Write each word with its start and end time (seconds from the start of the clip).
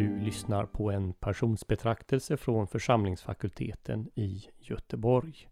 Du 0.00 0.18
lyssnar 0.18 0.66
på 0.66 0.90
en 0.90 1.12
personsbetraktelse 1.12 2.36
från 2.36 2.66
församlingsfakulteten 2.66 4.10
i 4.14 4.50
Göteborg. 4.58 5.48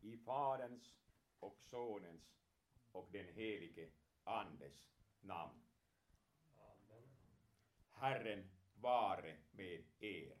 I 0.00 0.16
Faderns 0.16 0.94
och 1.40 1.56
Sonens 1.60 2.36
och 2.92 3.08
den 3.12 3.26
helige 3.34 3.88
Andes 4.24 4.90
namn. 5.20 5.62
Herren 7.90 8.44
vare 8.74 9.36
med 9.50 9.82
er. 9.98 10.36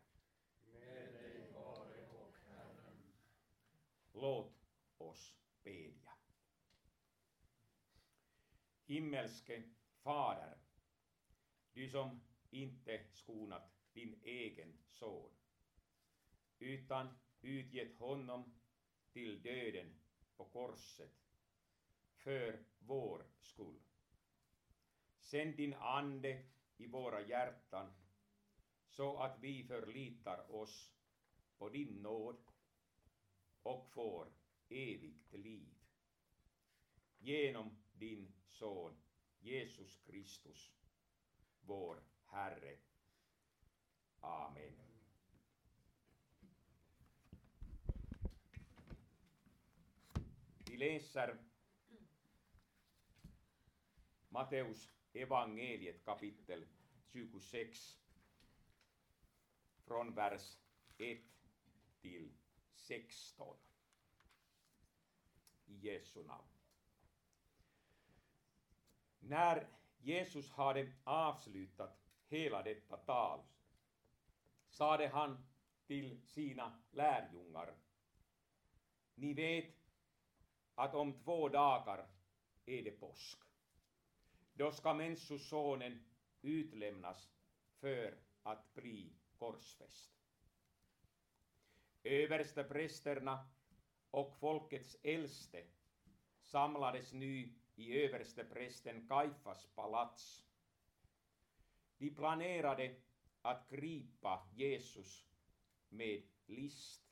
Med 0.64 1.12
dig 1.12 1.52
vare 1.54 2.08
ock 2.08 2.36
Herren. 2.50 3.12
Låt 4.12 4.54
oss 4.98 5.34
bedja. 5.62 6.12
Himmelske 8.86 9.62
Fader, 10.02 10.56
du 11.72 11.90
som 11.90 12.20
inte 12.50 13.04
skonat 13.12 13.72
din 13.92 14.20
egen 14.22 14.78
son, 14.86 15.30
utan 16.58 17.08
utgett 17.40 17.98
honom 17.98 18.54
till 19.12 19.42
döden 19.42 19.94
på 20.36 20.44
korset 20.44 21.12
för 22.14 22.64
vår 22.78 23.24
skull. 23.40 23.80
Sänd 25.20 25.56
din 25.56 25.74
ande 25.74 26.44
i 26.76 26.86
våra 26.86 27.20
hjärtan 27.20 27.92
så 28.88 29.18
att 29.18 29.38
vi 29.40 29.64
förlitar 29.64 30.54
oss 30.54 30.92
på 31.58 31.68
din 31.68 32.02
nåd 32.02 32.36
och 33.62 33.90
får 33.90 34.32
evigt 34.68 35.32
liv. 35.32 35.74
Genom 37.18 37.76
din 37.92 38.32
son 38.46 38.96
Jesus 39.38 39.96
Kristus, 40.06 40.72
vår 41.68 42.02
Herre. 42.26 42.76
Amen. 44.20 44.72
Vi 50.66 50.76
läser 50.76 51.38
Matteus 54.28 54.88
evangeliet 55.12 56.04
kapitel 56.04 56.66
26 57.06 57.98
från 59.84 60.14
vers 60.14 60.58
1 60.98 61.18
till 62.00 62.32
16. 62.72 63.56
I 65.66 65.74
Jesu 65.74 66.24
namn. 66.24 66.48
När 69.18 69.77
Jesus 70.08 70.50
hade 70.50 70.92
avslutat 71.04 71.98
hela 72.28 72.62
detta 72.62 72.96
tal 72.96 73.40
sade 74.68 75.08
han 75.08 75.46
till 75.86 76.26
sina 76.26 76.82
lärjungar 76.90 77.74
Ni 79.14 79.34
vet 79.34 79.74
att 80.74 80.94
om 80.94 81.12
två 81.12 81.48
dagar 81.48 82.08
är 82.66 82.82
det 82.82 82.90
påsk. 82.90 83.38
Då 84.54 84.72
ska 84.72 84.94
Människosonen 84.94 86.04
utlämnas 86.42 87.30
för 87.80 88.18
att 88.42 88.74
bli 88.74 89.12
korsfäst. 89.38 90.12
Översteprästerna 92.02 93.48
och 94.10 94.36
folkets 94.40 94.96
äldste 95.02 95.64
samlades 96.42 97.12
nu 97.12 97.57
i 97.78 98.04
översteprästen 98.04 99.08
Kaifas 99.08 99.66
palats. 99.66 100.46
De 101.98 102.10
planerade 102.10 102.96
att 103.42 103.70
gripa 103.70 104.48
Jesus 104.54 105.26
med 105.88 106.22
list 106.46 107.02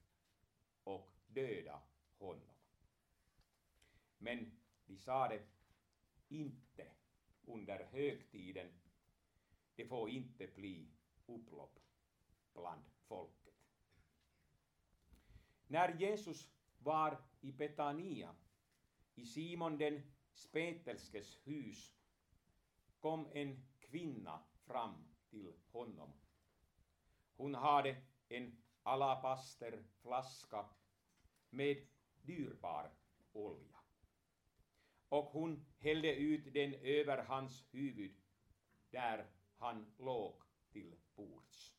och 0.85 1.13
döda 1.27 1.83
honom. 2.19 2.55
Men 4.19 4.59
de 4.87 4.97
sade 4.99 5.43
inte 6.29 6.87
under 7.45 7.85
högtiden, 7.85 8.69
det 9.75 9.87
får 9.87 10.11
inte 10.11 10.47
bli 10.47 10.89
upplopp 11.27 11.79
bland 12.55 12.85
folket. 13.09 13.55
När 15.67 16.01
Jesus 16.01 16.51
var 16.79 17.23
i 17.41 17.53
Betania, 17.53 18.35
i 19.15 19.27
Simon 19.27 19.79
den 19.79 20.16
spetälskes 20.37 21.39
hus, 21.45 21.93
kom 23.01 23.29
en 23.33 23.67
kvinna 23.81 24.41
fram 24.67 25.05
till 25.31 25.53
honom. 25.73 26.13
Hon 27.37 27.55
hade 27.55 27.97
en 28.29 28.63
alabasterflaska 28.83 30.67
med 31.51 31.87
dyrbar 32.23 32.91
olja. 33.33 33.81
Och 35.09 35.25
hon 35.25 35.67
hällde 35.79 36.15
ut 36.15 36.53
den 36.55 36.75
över 36.75 37.25
hans 37.25 37.65
huvud 37.71 38.15
där 38.91 39.27
han 39.57 39.93
låg 39.99 40.43
till 40.71 40.97
bords. 41.15 41.77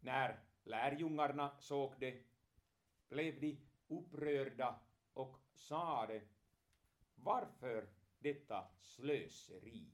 När 0.00 0.40
lärjungarna 0.64 1.56
såg 1.58 1.94
det 1.98 2.22
blev 3.08 3.40
de 3.40 3.58
upprörda 3.88 4.80
och 5.12 5.38
sade 5.54 6.22
varför 7.22 7.88
detta 8.18 8.68
slöseri? 8.80 9.86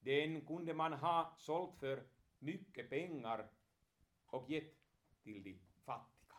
Den 0.00 0.46
kunde 0.46 0.74
man 0.74 0.92
ha 0.92 1.34
sålt 1.38 1.78
för 1.78 2.06
mycket 2.38 2.90
pengar 2.90 3.48
och 4.26 4.50
gett 4.50 4.74
till 5.22 5.42
de 5.42 5.58
fattiga. 5.84 6.36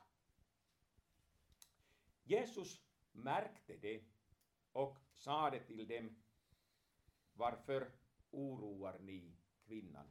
Jesus 2.24 2.82
märkte 3.12 3.78
det 3.78 4.04
och 4.72 4.98
sade 5.14 5.60
till 5.60 5.88
dem 5.88 6.16
Varför 7.34 7.92
oroar 8.32 9.00
ni 9.00 9.36
kvinnan? 9.66 10.08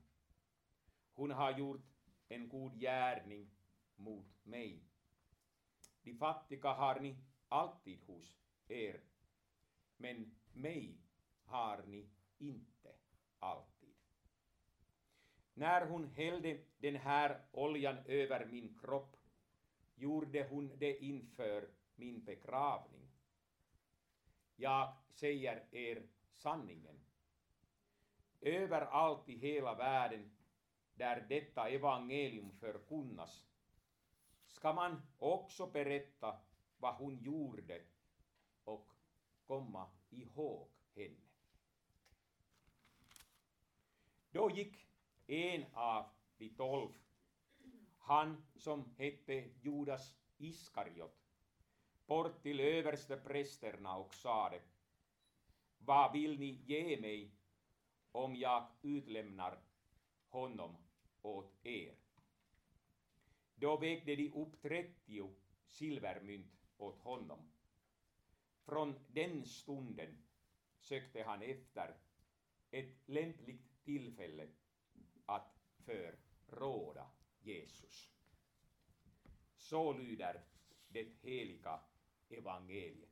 Hon 1.15 1.31
har 1.31 1.59
gjort 1.59 1.87
en 2.29 2.49
god 2.49 2.81
gärning 2.81 3.51
mot 3.97 4.45
mig. 4.47 4.83
De 6.03 6.15
fattiga 6.15 6.73
har 6.73 7.01
ni 7.01 7.17
alltid 7.49 7.99
hos 8.07 8.39
er, 8.69 9.01
men 9.97 10.35
mig 10.53 10.99
har 11.45 11.83
ni 11.87 12.11
inte 12.39 12.95
alltid. 13.39 13.95
När 15.55 15.87
hon 15.87 16.09
hällde 16.09 16.59
den 16.79 16.97
här 16.97 17.43
oljan 17.53 17.97
över 18.07 18.47
min 18.47 18.79
kropp 18.79 19.17
gjorde 19.95 20.47
hon 20.51 20.79
det 20.79 21.05
inför 21.05 21.69
min 21.95 22.25
begravning. 22.25 23.11
Jag 24.57 24.97
säger 25.11 25.75
er 25.75 26.03
sanningen. 26.33 27.01
Överallt 28.41 29.29
i 29.29 29.37
hela 29.37 29.75
världen 29.75 30.31
där 30.95 31.27
detta 31.29 31.69
evangelium 31.69 32.53
förkunnas 32.53 33.45
ska 34.47 34.73
man 34.73 35.03
också 35.19 35.67
berätta 35.67 36.41
vad 36.79 36.95
hon 36.95 37.19
gjorde 37.19 37.83
komma 39.47 39.91
ihåg 40.11 40.69
henne. 40.95 41.21
Då 44.31 44.51
gick 44.51 44.77
en 45.27 45.65
av 45.75 46.07
de 46.39 46.49
tolv, 46.49 46.93
han 47.99 48.47
som 48.57 48.95
hette 48.99 49.51
Judas 49.63 50.15
Iskariot, 50.39 51.25
bort 52.07 52.43
till 52.43 52.61
översteprästerna 52.61 53.97
och 53.97 54.15
sade 54.15 54.61
Vad 55.79 56.13
vill 56.13 56.39
ni 56.39 56.51
ge 56.67 57.01
mig 57.01 57.35
om 58.13 58.37
jag 58.37 58.67
utlämnar 58.83 59.59
honom 60.29 60.77
åt 61.23 61.67
er? 61.67 61.95
Då 63.55 63.77
vägde 63.77 64.17
de 64.17 64.33
upp 64.33 64.63
trettio 64.63 65.35
silvermynt 65.67 66.53
åt 66.77 66.99
honom. 66.99 67.54
Från 68.65 68.95
den 69.09 69.47
stunden 69.47 70.19
sökte 70.79 71.23
han 71.23 71.43
efter 71.43 71.97
ett 72.71 73.09
lämpligt 73.09 73.85
tillfälle 73.85 74.49
att 75.27 75.59
förråda 75.77 77.11
Jesus. 77.41 78.11
Så 79.57 79.93
lyder 79.93 80.45
det 80.89 81.09
heliga 81.23 81.81
evangeliet. 82.29 83.11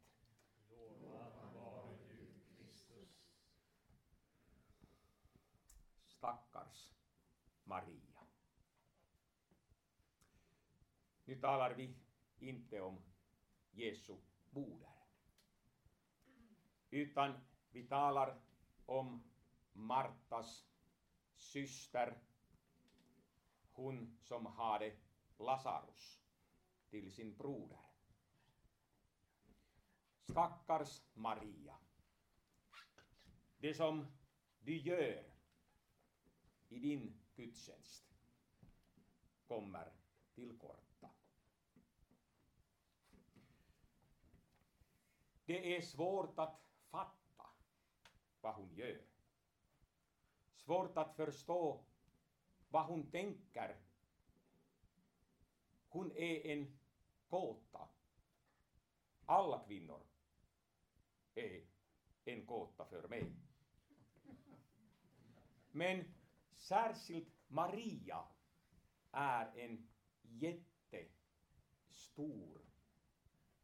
Stackars 6.07 6.93
Maria. 7.65 8.27
Nu 11.25 11.41
talar 11.41 11.75
vi 11.75 11.95
inte 12.39 12.81
om 12.81 13.03
Jesu 13.71 14.17
moder, 14.51 14.92
utan 16.93 17.41
vi 17.71 17.83
talar 17.89 18.41
om 18.87 19.23
Martas 19.73 20.67
syster, 21.35 22.19
hon 23.73 24.19
som 24.23 24.47
hade 24.47 24.97
Lazarus 25.39 26.21
till 26.91 27.13
sin 27.13 27.37
broder. 27.37 27.79
Stackars 30.21 31.03
Maria. 31.15 31.77
Det 33.59 33.75
som 33.75 34.07
du 34.61 34.77
gör 34.77 35.25
i 36.69 36.79
din 36.79 37.21
gudstjänst 37.37 38.05
kommer 39.49 39.93
till 40.35 40.59
korta. 40.59 41.11
Det 45.45 45.77
är 45.77 45.81
svårt 45.81 46.39
att 46.39 46.72
fatta 46.93 47.47
vad 48.41 48.55
hon 48.55 48.75
gör. 48.75 49.05
Svårt 50.55 50.97
att 50.97 51.17
förstå 51.17 51.85
vad 52.69 52.87
hon 52.87 53.11
tänker. 53.11 53.77
Hon 55.89 56.13
är 56.13 56.47
en 56.47 56.79
gåta. 57.29 57.89
Alla 59.27 59.65
kvinnor 59.67 60.01
är 61.35 61.63
en 62.25 62.47
gåta 62.47 62.85
för 62.85 63.09
mig. 63.09 63.33
Men 65.71 66.15
särskilt 66.57 67.29
Maria 67.49 68.25
är 69.13 69.57
en 69.57 69.89
jättestor 70.23 71.13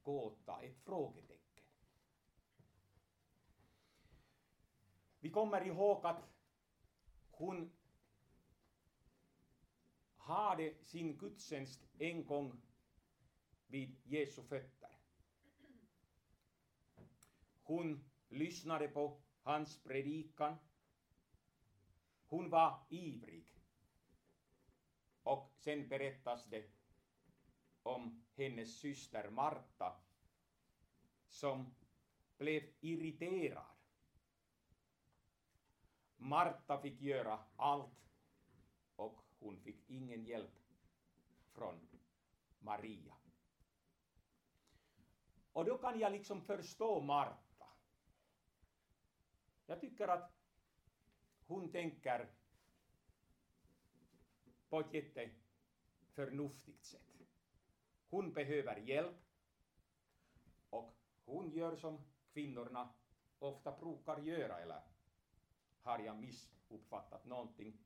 gåta, 0.02 0.60
ett 0.62 0.80
frågetecken. 0.84 1.37
Vi 5.20 5.30
kommer 5.30 5.66
ihåg 5.66 6.06
att 6.06 6.22
hon 7.30 7.72
hade 10.16 10.74
sin 10.82 11.16
gudstjänst 11.16 11.88
en 11.98 12.26
gång 12.26 12.60
vid 13.66 13.96
Jesu 14.04 14.42
fötter. 14.42 14.90
Hon 17.62 18.04
lyssnade 18.28 18.88
på 18.88 19.20
hans 19.42 19.82
predikan. 19.82 20.56
Hon 22.26 22.50
var 22.50 22.86
ivrig. 22.88 23.54
Och 25.22 25.52
sen 25.56 25.88
berättas 25.88 26.44
det 26.44 26.70
om 27.82 28.24
hennes 28.34 28.78
syster 28.78 29.30
Marta 29.30 30.00
som 31.28 31.74
blev 32.38 32.62
irriterad. 32.80 33.77
Marta 36.18 36.78
fick 36.78 37.00
göra 37.00 37.44
allt 37.56 38.10
och 38.96 39.20
hon 39.38 39.58
fick 39.60 39.90
ingen 39.90 40.24
hjälp 40.24 40.58
från 41.52 41.88
Maria. 42.58 43.14
Och 45.52 45.64
då 45.64 45.78
kan 45.78 45.98
jag 45.98 46.12
liksom 46.12 46.42
förstå 46.42 47.00
Marta. 47.00 47.66
Jag 49.66 49.80
tycker 49.80 50.08
att 50.08 50.32
hon 51.46 51.70
tänker 51.70 52.28
på 54.68 54.80
ett 54.80 54.94
jätteförnuftigt 54.94 56.84
sätt. 56.84 57.02
Hon 58.10 58.32
behöver 58.32 58.76
hjälp 58.76 59.16
och 60.70 60.94
hon 61.24 61.50
gör 61.50 61.76
som 61.76 62.04
kvinnorna 62.32 62.94
ofta 63.38 63.72
brukar 63.72 64.18
göra, 64.18 64.58
eller 64.58 64.82
har 65.82 65.98
jag 65.98 66.16
missuppfattat 66.16 67.24
någonting? 67.24 67.78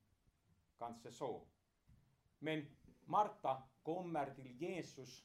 Kanske 0.79 1.13
så. 1.13 1.47
Men 2.39 2.67
Marta 3.05 3.63
kommer 3.83 4.35
till 4.35 4.63
Jesus 4.63 5.25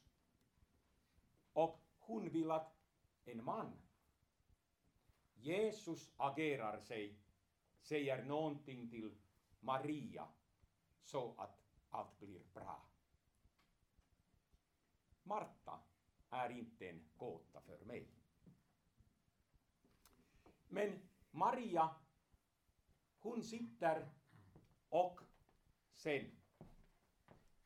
och 1.54 1.80
hon 2.00 2.30
vill 2.30 2.52
att 2.52 2.78
en 3.26 3.44
man, 3.44 3.74
Jesus 5.36 6.12
agerar 6.18 6.80
sig, 6.80 7.20
säger 7.82 8.24
någonting 8.24 8.90
till 8.90 9.18
Maria 9.60 10.28
så 11.04 11.36
att 11.38 11.60
allt 11.90 12.20
blir 12.20 12.44
bra. 12.54 12.82
Marta 15.24 15.80
är 16.30 16.50
inte 16.50 16.90
en 16.90 17.10
gåta 17.18 17.62
för 17.62 17.86
mig. 17.86 18.08
Men 20.68 21.10
Maria, 21.32 21.96
hon 23.28 23.44
sitter 23.44 24.10
och 24.90 25.20
sen 25.96 26.32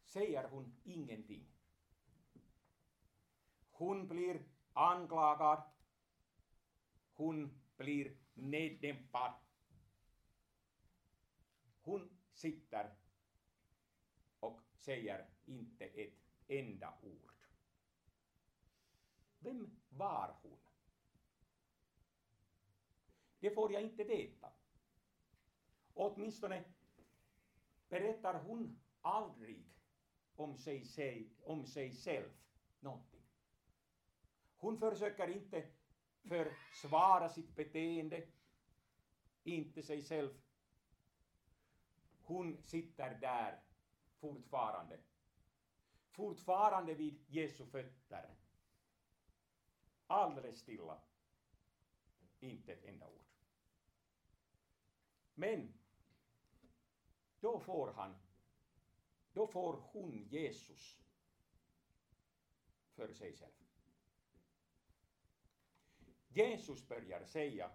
säger 0.04 0.50
hon 0.50 0.75
ingenting. 0.84 1.48
Hon 3.72 4.08
blir 4.08 4.44
anklagad. 4.74 5.63
Hon 7.13 7.62
blir 7.78 8.18
neddämpad. 8.34 9.34
Hon 11.81 12.18
sitter 12.31 12.96
och 14.40 14.62
säger 14.75 15.30
inte 15.46 15.86
ett 15.86 16.19
enda 16.48 16.94
ord. 17.02 17.34
Vem 19.40 19.80
var 19.90 20.36
hon? 20.42 20.60
Det 23.40 23.52
får 23.52 23.74
jag 23.74 23.81
inte 23.81 24.04
veta. 24.04 24.61
Åtminstone 25.94 26.64
berättar 27.90 28.44
hon 28.44 28.80
aldrig 29.02 29.66
om 30.36 30.58
sig, 30.58 30.86
sig, 30.86 31.30
om 31.44 31.66
sig 31.66 31.96
själv 31.96 32.30
någonting. 32.80 33.22
Hon 34.58 34.80
försöker 34.80 35.28
inte 35.28 35.68
försvara 36.24 37.30
sitt 37.30 37.56
beteende, 37.56 38.28
inte 39.44 39.84
sig 39.84 40.04
själv. 40.04 40.42
Hon 42.21 42.64
sitter 42.64 43.18
där 43.19 43.64
fortfarande. 44.19 45.00
Fortfarande 46.10 46.94
vid 46.94 47.26
Jesu 47.28 47.66
fötter. 47.66 48.36
Alldeles 50.07 50.60
stilla. 50.60 51.02
Inte 52.40 52.74
ett 52.74 52.86
enda 52.86 53.07
ord. 53.07 53.26
Men 55.33 55.81
då 57.42 57.60
får 57.60 57.94
han, 57.94 58.16
då 59.33 59.48
får 59.48 59.74
hon 59.74 60.28
Jesus 60.30 60.98
för 62.95 63.14
sig 63.14 63.33
själv. 63.33 63.52
Jesus 66.28 66.88
börjar 66.88 67.26
säga 67.26 67.71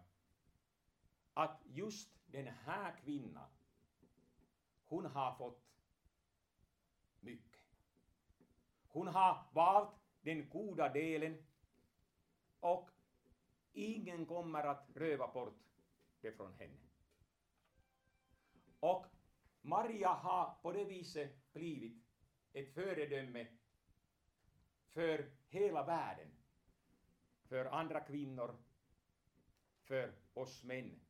att 1.35 1.62
just 1.64 2.11
den 2.26 2.46
här 2.46 2.96
kvinnan, 2.96 3.50
hon 4.85 5.06
har 5.06 5.35
fått 5.35 5.64
mycket. 7.20 7.62
Hon 8.88 9.06
har 9.06 9.44
valt 9.52 9.94
den 10.20 10.49
goda 10.49 10.88
delen 10.88 11.46
och 12.61 12.90
ingen 13.73 14.26
kommer 14.26 14.64
att 14.64 14.90
röva 14.94 15.32
bort 15.32 15.58
det 16.20 16.32
från 16.32 16.54
henne. 16.54 16.87
Och 18.80 19.06
Maria 19.66 20.08
har 20.08 20.54
på 20.62 20.73
det 20.73 20.85
viset 20.85 21.52
blivit 21.52 22.04
ett 22.52 22.75
föredöme 22.75 23.46
för 24.88 25.30
hela 25.49 25.85
världen, 25.85 26.30
för 27.44 27.64
andra 27.64 28.00
kvinnor, 28.00 28.56
för 29.82 30.14
oss 30.35 30.64
män. 30.64 31.00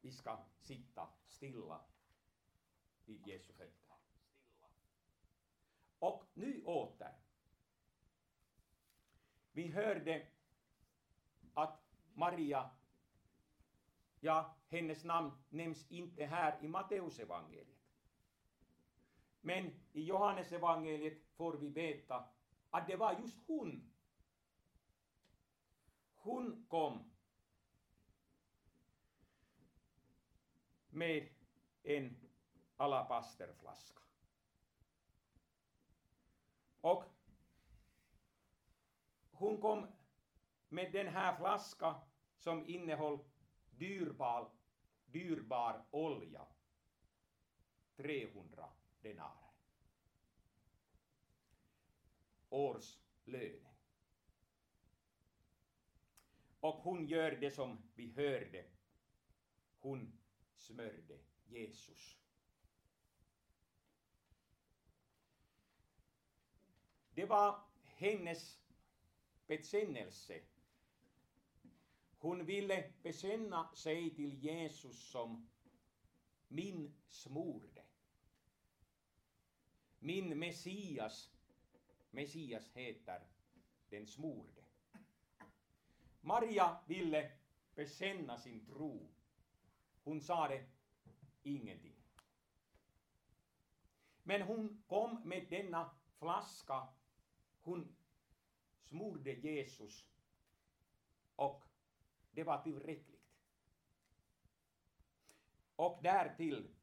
Vi 0.00 0.12
ska 0.12 0.44
sitta 0.60 1.08
stilla 1.26 1.80
vid 3.04 3.26
Jesu 3.26 3.52
fötter. 3.52 3.96
Och 5.98 6.24
nu 6.34 6.64
åter. 6.64 7.14
Vi 9.52 9.68
hörde 9.68 10.26
att 11.54 11.84
Maria, 12.14 12.70
ja, 14.24 14.56
hennes 14.68 15.04
namn 15.04 15.30
nämns 15.48 15.86
inte 15.90 16.24
här 16.24 16.58
i 16.62 16.68
Matteusevangeliet. 16.68 17.68
Men 19.40 19.66
i 19.92 20.02
Johannesevangeliet 20.04 21.18
får 21.36 21.52
vi 21.52 21.68
veta 21.68 22.28
att 22.70 22.86
det 22.86 22.96
var 22.96 23.12
just 23.20 23.38
hon. 23.46 23.90
Hon 26.14 26.66
kom 26.68 27.12
med 30.90 31.28
en 31.82 32.16
alabasterflaska. 32.76 34.00
Och 36.80 37.04
hon 39.30 39.60
kom 39.60 39.86
med 40.68 40.92
den 40.92 41.08
här 41.08 41.36
flaskan 41.36 41.94
som 42.36 42.66
innehöll 42.66 43.18
dyrbar, 43.78 44.50
dyrbar 45.06 45.86
olja 45.90 46.46
300 47.96 48.68
denarer. 49.02 49.54
Årslönen. 52.48 53.74
Och 56.60 56.74
hon 56.74 57.06
gör 57.06 57.30
det 57.30 57.50
som 57.50 57.82
vi 57.94 58.12
hörde. 58.12 58.64
Hon 59.78 60.18
smörjde 60.56 61.18
Jesus. 61.46 62.18
Det 67.14 67.26
var 67.26 67.64
hennes 67.82 68.60
bekännelse. 69.46 70.40
Hon 72.24 72.46
ville 72.46 72.92
bekänna 73.02 73.74
sig 73.74 74.14
till 74.14 74.44
Jesus 74.44 75.10
som 75.10 75.48
min 76.48 76.94
smorde. 77.08 77.82
Min 79.98 80.38
Messias. 80.38 81.30
Messias 82.10 82.70
heter 82.72 83.20
den 83.88 84.06
smorde. 84.06 84.64
Maria 86.20 86.76
ville 86.86 87.32
bekänna 87.74 88.38
sin 88.38 88.66
tro. 88.66 89.08
Hon 90.04 90.20
sade 90.20 90.66
ingenting. 91.42 92.02
Men 94.22 94.42
hon 94.42 94.82
kom 94.86 95.20
med 95.24 95.46
denna 95.50 95.90
flaska. 96.18 96.88
Hon 97.62 97.96
smorde 98.82 99.32
Jesus 99.32 100.04
och 101.36 101.64
det 102.34 102.44
var 102.44 102.62
tillräckligt. 102.62 103.20
Och 105.76 106.00
därtill 106.02 106.74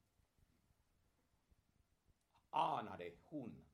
anade 2.50 3.12
hon, 3.24 3.66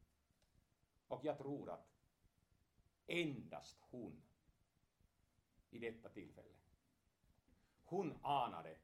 och 1.07 1.25
jag 1.25 1.37
tror 1.37 1.69
att 1.69 1.87
endast 3.07 3.77
hon 3.81 4.21
i 5.69 5.79
detta 5.79 6.09
tillfälle, 6.09 6.53
hon 7.83 8.19
anade 8.21 8.77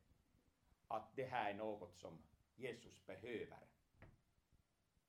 att 0.88 1.16
det 1.16 1.26
här 1.26 1.50
är 1.50 1.58
något 1.58 1.96
som 1.96 2.24
Jesus 2.56 3.06
behöver 3.06 3.68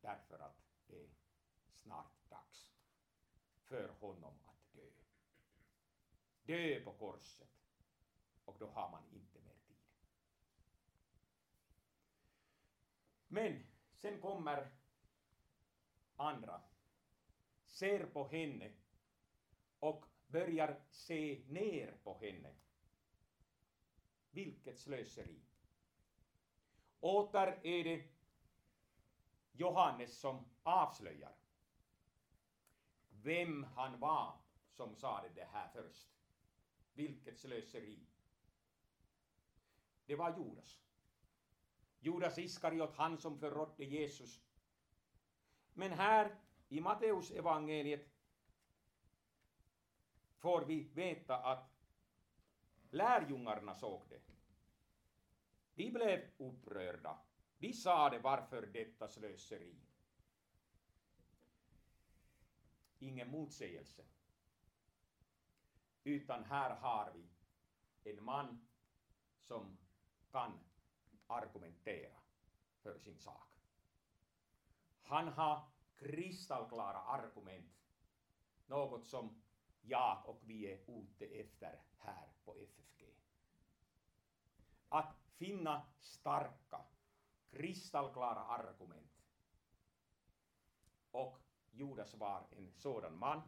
därför 0.00 0.38
att 0.38 0.62
det 0.86 1.04
är 1.04 1.08
snart 1.82 2.28
dags 2.28 2.72
för 3.62 3.88
honom 3.88 4.34
att 4.44 4.72
dö. 4.72 4.90
Dö 6.42 6.80
på 6.84 6.92
korset 6.92 7.63
och 8.44 8.56
då 8.58 8.66
har 8.66 8.90
man 8.90 9.02
inte 9.12 9.40
mer 9.40 9.56
tid. 9.66 9.76
Men 13.28 13.66
sen 13.94 14.20
kommer 14.20 14.70
andra, 16.16 16.60
ser 17.66 18.06
på 18.06 18.28
henne 18.28 18.72
och 19.78 20.04
börjar 20.26 20.80
se 20.90 21.44
ner 21.48 21.96
på 22.02 22.18
henne. 22.18 22.54
Vilket 24.30 24.78
slöseri! 24.78 25.40
Åter 27.00 27.60
är 27.62 27.84
det 27.84 28.04
Johannes 29.52 30.18
som 30.18 30.44
avslöjar 30.62 31.34
vem 33.24 33.64
han 33.64 34.00
var 34.00 34.38
som 34.70 34.94
sade 34.94 35.28
det 35.34 35.48
här 35.52 35.68
först. 35.68 36.08
Vilket 36.94 37.38
slöseri! 37.38 38.06
Det 40.06 40.16
var 40.16 40.38
Judas. 40.38 40.80
Judas 42.00 42.38
Iskariot, 42.38 42.94
han 42.94 43.18
som 43.18 43.38
förrådde 43.38 43.84
Jesus. 43.84 44.40
Men 45.72 45.92
här 45.92 46.36
i 46.68 46.80
Matteus 46.80 47.30
evangeliet 47.30 48.10
får 50.36 50.64
vi 50.64 50.82
veta 50.82 51.36
att 51.36 51.74
lärjungarna 52.90 53.74
såg 53.74 54.02
det. 54.08 54.20
De 55.74 55.90
blev 55.90 56.30
upprörda. 56.36 57.18
De 57.58 57.72
sade 57.72 58.18
varför 58.18 58.66
detta 58.66 59.08
slöseri. 59.08 59.76
Ingen 62.98 63.30
motsägelse. 63.30 64.04
Utan 66.04 66.44
här 66.44 66.70
har 66.70 67.12
vi 67.14 67.28
en 68.10 68.24
man 68.24 68.66
som 69.40 69.78
kan 70.34 70.60
argumentera 71.26 72.18
för 72.82 72.98
sin 72.98 73.18
sak. 73.18 73.48
Han 75.02 75.28
har 75.28 75.68
kristallklara 75.96 76.98
argument, 76.98 77.72
något 78.66 79.06
som 79.06 79.42
jag 79.82 80.22
och 80.26 80.40
vi 80.44 80.72
är 80.72 80.90
ute 80.90 81.24
efter 81.24 81.82
här 81.98 82.28
på 82.44 82.54
FFG. 82.54 83.04
Att 84.88 85.16
finna 85.36 85.82
starka, 86.00 86.80
kristallklara 87.50 88.44
argument. 88.44 89.24
Och 91.10 91.40
Judas 91.70 92.14
var 92.14 92.46
en 92.50 92.70
sådan 92.72 93.18
man. 93.18 93.42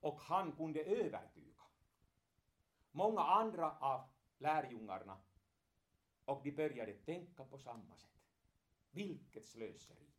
Och 0.00 0.20
han 0.20 0.52
kunde 0.52 0.84
övertyga 0.84 1.62
många 2.92 3.20
andra 3.20 3.78
av 3.78 4.08
lärjungarna 4.38 5.16
och 6.30 6.42
de 6.42 6.52
började 6.52 6.92
tänka 6.92 7.44
på 7.44 7.58
samma 7.58 7.96
sätt. 7.96 8.10
Vilket 8.90 9.46
slöseri! 9.46 10.10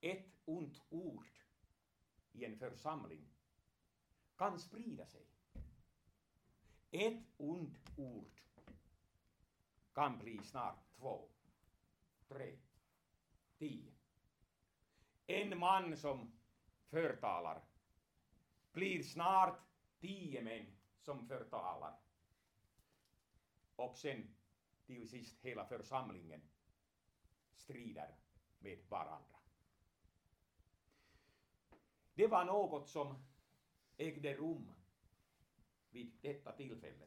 Ett 0.00 0.32
ont 0.44 0.82
ord 0.88 1.28
i 2.32 2.44
en 2.44 2.58
församling 2.58 3.28
kan 4.36 4.58
sprida 4.58 5.06
sig. 5.06 5.26
Ett 6.90 7.24
ont 7.36 7.78
ord 7.96 8.40
kan 9.92 10.18
bli 10.18 10.38
snart 10.42 10.96
två, 10.96 11.28
tre, 12.28 12.58
tio. 13.58 13.92
En 15.26 15.58
man 15.58 15.96
som 15.96 16.32
förtalar 16.88 17.62
blir 18.72 19.02
snart 19.02 19.60
tio 19.98 20.42
män 20.42 20.76
som 21.00 21.28
förtalar. 21.28 22.07
Och 23.78 23.96
sen 23.96 24.34
till 24.86 25.08
sist 25.08 25.40
hela 25.40 25.66
församlingen 25.66 26.42
strider 27.54 28.14
med 28.58 28.78
varandra. 28.88 29.38
Det 32.14 32.26
var 32.26 32.44
något 32.44 32.88
som 32.88 33.24
ägde 33.96 34.34
rum 34.34 34.74
vid 35.90 36.18
detta 36.20 36.52
tillfälle. 36.52 37.06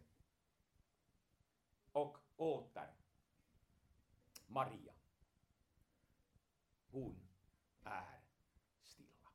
Och 1.92 2.18
åter 2.36 2.94
Maria. 4.48 4.94
Hon 6.92 7.28
är 7.84 8.20
stilla. 8.82 9.30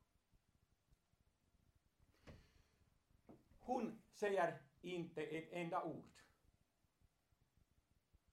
Hon 3.58 4.02
säger 4.12 4.62
inte 4.80 5.22
ett 5.22 5.52
enda 5.52 5.84
ord. 5.84 6.15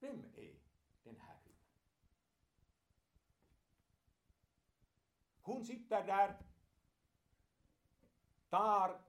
Vem 0.03 0.25
är 0.36 0.55
den 1.03 1.15
här 1.19 1.38
kvinnan? 1.43 1.60
Hon 5.41 5.65
sitter 5.65 6.07
där, 6.07 6.38
tar 8.50 9.01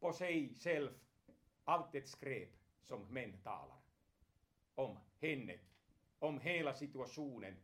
på 0.00 0.12
sig 0.12 0.54
själv 0.54 0.98
allt 1.64 1.94
ett 1.94 2.08
skräp 2.08 2.50
som 2.82 3.02
män 3.02 3.42
talar 3.42 3.80
om 4.74 4.98
henne, 5.18 5.58
om 6.18 6.40
hela 6.40 6.74
situationen. 6.74 7.56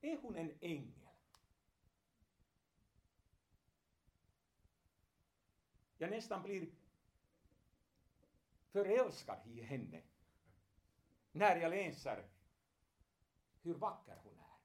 Är 0.00 0.16
hon 0.22 0.36
en 0.36 0.58
ängel? 0.60 1.08
Jag 5.98 6.10
nästan 6.10 6.42
blir 6.42 6.68
förälskad 8.72 9.46
i 9.46 9.62
henne 9.62 10.02
när 11.34 11.56
jag 11.56 11.70
läser 11.70 12.28
hur 13.62 13.74
vacker 13.74 14.16
hon 14.22 14.38
är. 14.38 14.58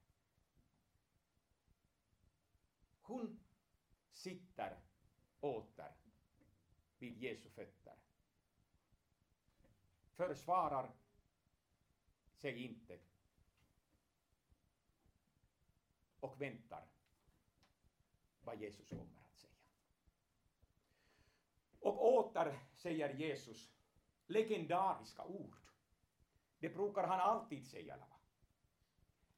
Hon 3.02 3.40
sitter 4.12 4.80
åter 5.40 5.94
vid 6.98 7.18
Jesu 7.18 7.50
fötter. 7.50 7.96
Försvarar 10.16 10.92
sig 12.34 12.64
inte 12.64 13.00
och 16.20 16.42
väntar 16.42 16.88
vad 18.42 18.62
Jesus 18.62 18.90
kommer 18.90 19.22
att 19.26 19.38
säga. 19.38 19.54
Och 21.80 22.14
åter 22.14 22.60
säger 22.76 23.14
Jesus 23.14 23.72
legendariska 24.28 25.26
ord. 25.26 25.69
Det 26.60 26.70
brukar 26.70 27.08
han 27.08 27.20
alltid 27.20 27.68
säga. 27.68 27.98
Va? 27.98 28.08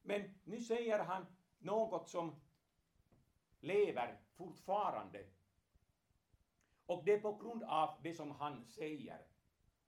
Men 0.02 0.34
nu 0.44 0.60
säger 0.60 0.98
han 0.98 1.26
något 1.58 2.08
som 2.08 2.40
lever 3.60 4.20
fortfarande. 4.34 5.26
Och 6.86 7.04
det 7.04 7.12
är 7.12 7.20
på 7.20 7.36
grund 7.36 7.62
av 7.62 8.00
det 8.02 8.14
som 8.14 8.30
han 8.30 8.64
säger 8.64 9.26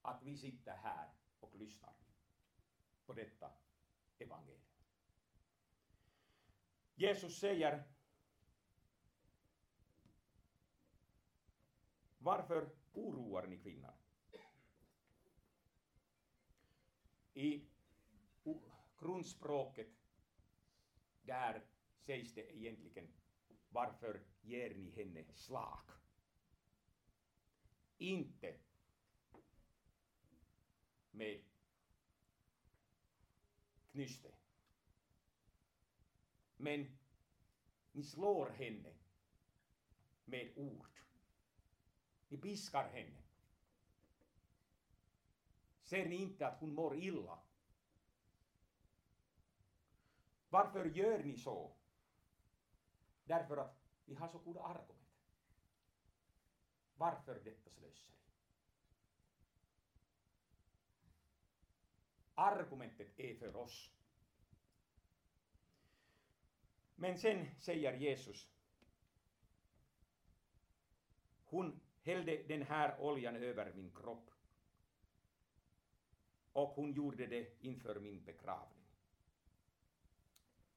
att 0.02 0.22
vi 0.22 0.36
sitter 0.36 0.76
här 0.76 1.08
och 1.40 1.56
lyssnar 1.56 1.94
på 3.06 3.12
detta 3.12 3.50
evangelium. 4.18 4.60
Jesus 6.94 7.38
säger 7.38 7.84
Varför 12.18 12.70
oroar 12.92 13.46
ni 13.46 13.58
kvinnor? 13.58 13.93
I 17.34 17.66
grundspråket 18.98 19.88
där 21.22 21.64
sägs 22.06 22.34
det 22.34 22.56
egentligen 22.56 23.08
varför 23.68 24.22
ger 24.42 24.74
ni 24.74 24.90
henne 24.90 25.24
slag? 25.34 25.90
Inte 27.98 28.56
med 31.10 31.44
knyste. 33.90 34.34
Men 36.56 36.98
ni 37.92 38.02
slår 38.04 38.50
henne 38.50 38.94
med 40.24 40.52
ord. 40.56 41.00
Ni 42.28 42.38
piskar 42.38 42.88
henne. 42.88 43.23
Ser 45.94 46.08
ni 46.08 46.16
inte 46.16 46.46
att 46.46 46.60
hon 46.60 46.74
mår 46.74 46.96
illa? 46.96 47.38
Varför 50.48 50.84
gör 50.84 51.24
ni 51.24 51.36
så? 51.36 51.76
Därför 53.24 53.56
att 53.56 53.76
vi 54.04 54.14
har 54.14 54.28
så 54.28 54.38
goda 54.38 54.60
argument. 54.60 55.28
Varför 56.96 57.40
detta 57.44 57.70
slöseri? 57.70 58.14
Argumentet 62.34 63.18
är 63.18 63.34
för 63.34 63.56
oss. 63.56 63.90
Men 66.94 67.18
sen 67.18 67.60
säger 67.60 67.96
Jesus, 67.98 68.48
hon 71.44 71.80
hällde 72.02 72.42
den 72.42 72.62
här 72.62 73.00
oljan 73.00 73.36
över 73.36 73.72
min 73.74 73.90
kropp 73.90 74.33
och 76.54 76.68
hon 76.68 76.92
gjorde 76.92 77.26
det 77.26 77.62
inför 77.62 78.00
min 78.00 78.24
begravning. 78.24 78.84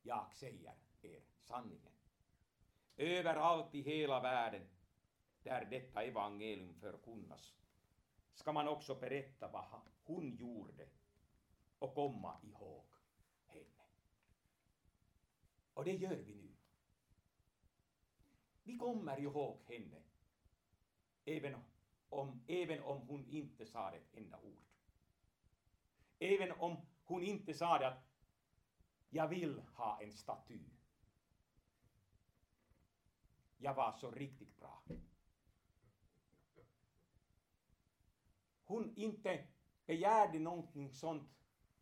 Jag 0.01 0.31
säger 0.33 0.73
er 1.01 1.21
sanningen. 1.41 1.91
Överallt 2.97 3.75
i 3.75 3.81
hela 3.81 4.21
världen 4.21 4.67
där 5.43 5.65
detta 5.65 6.03
evangelium 6.03 6.73
förkunnas 6.73 7.53
ska 8.33 8.53
man 8.53 8.67
också 8.67 8.95
berätta 8.95 9.47
vad 9.47 9.65
hon 10.03 10.35
gjorde 10.35 10.87
och 11.79 11.95
komma 11.95 12.37
ihåg 12.43 12.85
henne. 13.45 13.85
Och 15.73 15.83
det 15.83 15.95
gör 15.95 16.15
vi 16.15 16.35
nu. 16.35 16.53
Vi 18.63 18.77
kommer 18.77 19.19
ihåg 19.19 19.57
henne, 19.65 20.01
även 21.25 21.55
om, 22.09 22.41
även 22.47 22.83
om 22.83 23.07
hon 23.07 23.25
inte 23.25 23.65
sa 23.65 23.91
ett 23.91 24.13
enda 24.13 24.37
ord. 24.37 24.76
Även 26.19 26.51
om 26.51 26.77
hon 27.03 27.23
inte 27.23 27.53
sa 27.53 27.79
det 27.79 27.87
att 27.87 28.07
jag 29.09 29.27
vill 29.27 29.61
ha 29.73 30.01
en 30.01 30.13
staty. 30.13 30.59
Jag 33.57 33.73
var 33.73 33.91
så 33.91 34.11
riktigt 34.11 34.57
bra. 34.57 34.83
Hon 38.63 38.93
inte 38.95 39.47
begärde 39.85 40.39
någonting 40.39 40.91
sånt, 40.91 41.29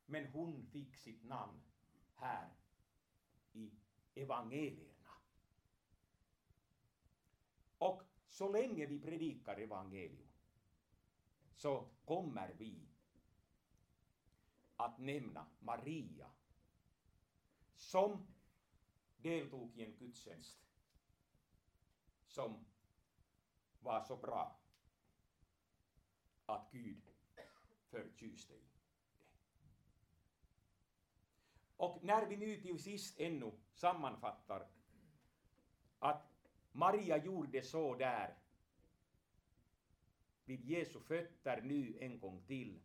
men 0.05 0.25
hon 0.25 0.65
fick 0.65 0.95
sitt 0.95 1.23
namn 1.23 1.61
här 2.15 2.49
i 3.53 3.71
evangelierna. 4.15 5.09
Och 7.77 8.03
så 8.27 8.49
länge 8.49 8.85
vi 8.85 8.99
predikar 8.99 9.57
evangelium 9.57 10.27
så 11.55 11.89
kommer 12.05 12.53
vi 12.57 12.87
att 14.77 14.99
nämna 14.99 15.45
Maria 15.59 16.31
som 17.75 18.27
deltog 19.17 19.77
i 19.77 19.83
en 19.83 19.97
gudstjänst 19.97 20.59
som 22.27 22.65
var 23.79 24.01
så 24.01 24.17
bra 24.17 24.59
att 26.45 26.71
Gud 26.71 27.09
förtjuste 27.89 28.53
i 28.53 28.57
det. 28.59 28.75
Och 31.77 32.03
när 32.03 32.25
vi 32.25 32.37
nu 32.37 32.61
till 32.61 32.83
sist 32.83 33.19
ännu 33.19 33.51
sammanfattar 33.73 34.67
att 35.99 36.49
Maria 36.71 37.17
gjorde 37.17 37.61
så 37.61 37.95
där 37.95 38.37
vid 40.45 40.65
Jesu 40.65 40.99
fötter 40.99 41.61
nu 41.61 41.97
en 41.99 42.19
gång 42.19 42.41
till 42.45 42.81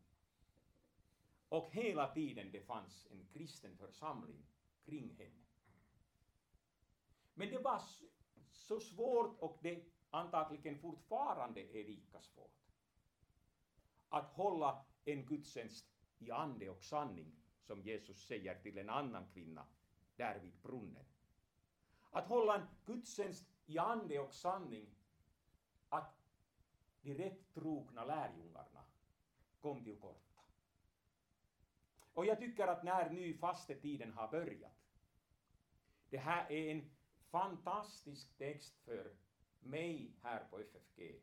och 1.50 1.70
hela 1.72 2.14
tiden 2.14 2.50
det 2.52 2.60
fanns 2.60 3.06
en 3.10 3.26
kristen 3.32 3.76
församling 3.76 4.46
kring 4.84 5.14
henne. 5.18 5.44
Men 7.34 7.50
det 7.50 7.58
var 7.58 7.82
så 8.50 8.80
svårt 8.80 9.38
och 9.38 9.58
det 9.62 9.84
antagligen 10.10 10.78
fortfarande 10.78 11.60
är 11.60 11.84
lika 11.84 12.20
svårt 12.20 12.60
att 14.08 14.32
hålla 14.32 14.84
en 15.04 15.26
gudstjänst 15.26 15.86
i 16.18 16.30
ande 16.30 16.70
och 16.70 16.84
sanning 16.84 17.32
som 17.60 17.82
Jesus 17.82 18.26
säger 18.26 18.62
till 18.62 18.78
en 18.78 18.90
annan 18.90 19.26
kvinna 19.32 19.66
där 20.16 20.38
vid 20.40 20.54
brunnen. 20.62 21.04
Att 22.10 22.28
hålla 22.28 22.54
en 22.54 22.66
gudstjänst 22.84 23.46
i 23.66 23.78
ande 23.78 24.18
och 24.18 24.34
sanning 24.34 24.96
att 25.88 26.20
de 27.02 27.14
rätt 27.14 27.54
trogna 27.54 28.04
lärjungarna 28.04 28.84
kom 29.60 29.84
till 29.84 30.00
korta. 30.00 30.29
Och 32.14 32.26
jag 32.26 32.38
tycker 32.38 32.66
att 32.66 32.82
när 32.84 33.10
nu 33.10 33.34
fastetiden 33.34 34.12
har 34.12 34.28
börjat, 34.28 34.80
det 36.10 36.18
här 36.18 36.52
är 36.52 36.70
en 36.70 36.90
fantastisk 37.30 38.38
text 38.38 38.78
för 38.84 39.14
mig 39.60 40.12
här 40.22 40.44
på 40.50 40.58
FFG, 40.58 41.20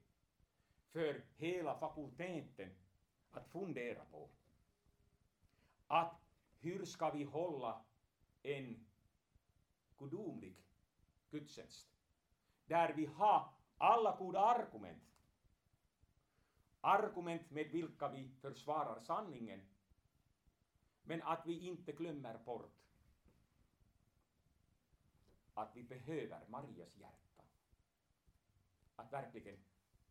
för 0.91 1.25
hela 1.35 1.79
fakulteten 1.79 2.69
att 3.31 3.47
fundera 3.47 4.05
på. 4.05 4.29
Att 5.87 6.21
hur 6.59 6.85
ska 6.85 7.09
vi 7.11 7.23
hålla 7.23 7.85
en 8.43 8.85
gudomlig 9.97 10.55
gudstjänst? 11.29 11.87
Där 12.65 12.93
vi 12.93 13.05
har 13.05 13.53
alla 13.77 14.15
goda 14.15 14.39
argument. 14.39 15.03
Argument 16.81 17.51
med 17.51 17.67
vilka 17.67 18.09
vi 18.09 18.29
försvarar 18.41 18.99
sanningen. 18.99 19.61
Men 21.07 21.21
att 21.21 21.45
vi 21.45 21.59
inte 21.59 21.91
glömmer 21.91 22.37
bort 22.37 22.71
att 25.53 25.75
vi 25.75 25.83
behöver 25.83 26.47
Marias 26.47 26.97
hjärta. 26.97 27.43
Att 28.95 29.13
verkligen 29.13 29.57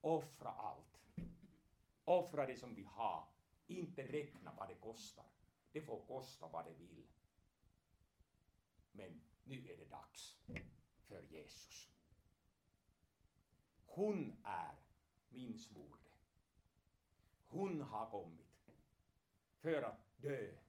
offra 0.01 0.51
allt. 0.51 1.01
Offra 2.05 2.47
det 2.47 2.57
som 2.57 2.75
vi 2.75 2.85
har. 2.85 3.29
Inte 3.67 4.03
räkna 4.13 4.53
vad 4.57 4.69
det 4.69 4.75
kostar. 4.75 5.25
Det 5.73 5.83
får 5.83 6.01
kosta 6.07 6.49
vad 6.49 6.65
det 6.65 6.75
vill. 6.75 7.07
Men 8.93 9.21
nu 9.45 9.69
är 9.69 9.77
det 9.77 9.91
dags 9.91 10.39
för 11.09 11.23
Jesus. 11.23 11.91
Hon 13.87 14.37
är 14.45 14.75
min 15.29 15.59
smorde. 15.59 16.11
Hon 17.47 17.81
har 17.81 18.11
kommit 18.11 18.71
för 19.61 19.83
att 19.83 20.23
dö. 20.23 20.66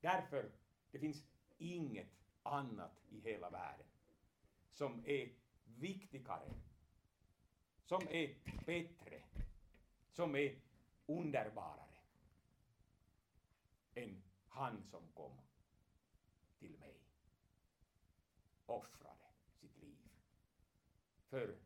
Därför, 0.00 0.52
det 0.90 0.98
finns 0.98 1.24
inget 1.58 2.20
annat 2.42 2.92
i 3.08 3.20
hela 3.20 3.50
världen 3.50 3.86
som 4.72 5.04
är 5.06 5.32
viktigare, 5.64 6.54
som 7.84 8.08
är 8.08 8.34
bättre, 8.66 9.22
som 10.10 10.36
är 10.36 10.60
underbarare 11.06 11.98
än 13.94 14.22
han 14.48 14.82
som 14.84 15.12
kom 15.14 15.38
till 16.58 16.78
mig, 16.78 17.00
offrade 18.66 19.24
sitt 19.60 19.76
liv 19.76 20.10
för 21.28 21.56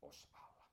oss 0.00 0.26
alla. 0.32 0.66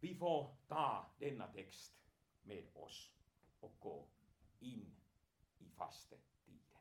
Vi 0.00 0.14
får 0.14 0.56
ta 0.68 1.10
denna 1.18 1.46
text 1.52 1.92
med 2.42 2.64
oss 2.74 3.15
och 3.66 3.76
gå 3.80 4.06
in 4.60 4.94
i 5.58 5.68
fastetiden. 5.68 6.80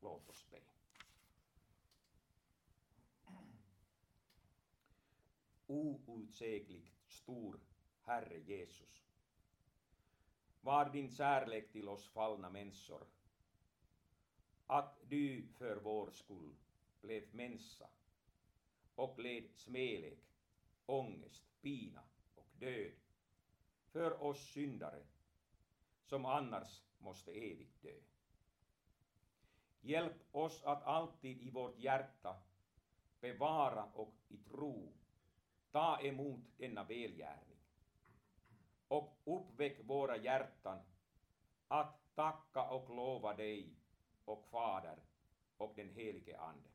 Låt 0.00 0.28
oss 0.28 0.46
be. 0.50 0.60
Outsägligt 5.66 6.92
stor 7.08 7.60
Herre 8.02 8.38
Jesus. 8.38 9.02
Var 10.60 10.90
din 10.90 11.10
kärlek 11.10 11.72
till 11.72 11.88
oss 11.88 12.08
fallna 12.08 12.50
människor 12.50 13.06
att 14.66 14.98
du 15.08 15.46
för 15.58 15.76
vår 15.76 16.10
skull 16.10 16.54
blev 17.00 17.34
människa 17.34 17.88
och 18.94 19.18
led 19.18 19.50
smälek, 19.54 20.18
ångest, 20.86 21.42
pina 21.60 22.02
och 22.34 22.48
död 22.58 22.92
för 23.90 24.22
oss 24.22 24.52
syndare 24.52 25.02
som 26.12 26.26
annars 26.26 26.82
måste 26.98 27.30
evigt 27.30 27.82
dö. 27.82 28.00
Hjälp 29.80 30.34
oss 30.34 30.62
att 30.62 30.82
alltid 30.82 31.42
i 31.42 31.50
vårt 31.50 31.78
hjärta 31.78 32.36
bevara 33.20 33.84
och 33.84 34.14
i 34.28 34.36
tro 34.36 34.92
ta 35.70 36.00
emot 36.00 36.40
denna 36.56 36.84
välgärning 36.84 37.58
och 38.88 39.20
uppväck 39.24 39.84
våra 39.84 40.16
hjärtan 40.16 40.78
att 41.68 42.14
tacka 42.14 42.62
och 42.70 42.96
lova 42.96 43.34
dig 43.34 43.74
och 44.24 44.44
Fader 44.50 44.98
och 45.56 45.72
den 45.76 45.88
helige 45.88 46.38
Ande. 46.38 46.70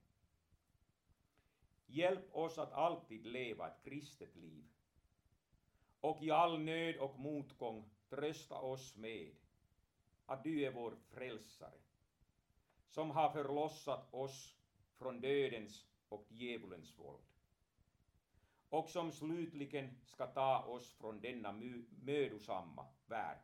Hjälp 1.85 2.35
oss 2.35 2.57
att 2.57 2.71
alltid 2.71 3.25
leva 3.25 3.67
ett 3.67 3.83
kristet 3.83 4.35
liv 4.35 4.65
och 6.01 6.21
i 6.21 6.31
all 6.31 6.59
nöd 6.59 6.95
och 6.95 7.19
motgång 7.19 7.89
trösta 8.09 8.55
oss 8.55 8.95
med 8.95 9.35
att 10.25 10.43
du 10.43 10.63
är 10.63 10.71
vår 10.71 10.95
frälsare 11.09 11.79
som 12.87 13.11
har 13.11 13.29
förlossat 13.29 14.13
oss 14.13 14.55
från 14.97 15.21
dödens 15.21 15.85
och 16.09 16.25
djävulens 16.29 16.97
våld 16.99 17.23
och 18.69 18.89
som 18.89 19.11
slutligen 19.11 19.97
ska 20.05 20.27
ta 20.27 20.59
oss 20.63 20.93
från 20.93 21.21
denna 21.21 21.51
mödosamma 21.89 22.85
värld 23.05 23.39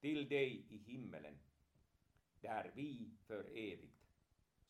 till 0.00 0.28
dig 0.28 0.66
i 0.68 0.76
himmelen 0.76 1.38
där 2.40 2.70
vi 2.74 3.10
för 3.26 3.44
evigt 3.44 4.02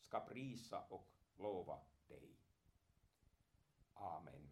ska 0.00 0.20
prisa 0.20 0.80
och 0.80 1.08
lova 1.36 1.80
dig. 2.08 2.36
Amen. 3.94 4.51